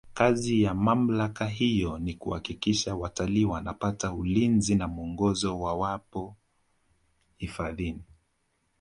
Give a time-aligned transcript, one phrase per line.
[0.13, 6.35] kazi ya mamlaka hiyo ni kuhakikisha watalii wanapata ulinzi na mwongozo wawapo
[7.37, 8.03] hifadhini